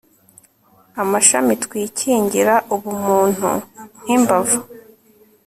[1.01, 3.49] Amashami twikingira Ubumuntu
[4.01, 4.59] nkimbavu